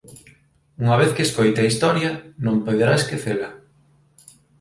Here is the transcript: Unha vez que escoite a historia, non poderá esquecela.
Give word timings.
Unha 0.83 0.95
vez 1.01 1.11
que 1.15 1.25
escoite 1.27 1.59
a 1.61 1.69
historia, 1.71 2.11
non 2.45 2.63
poderá 2.65 2.93
esquecela. 2.97 3.49